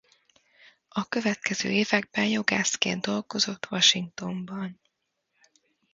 [0.87, 4.81] A következő években jogászként dolgozott Washingtonban.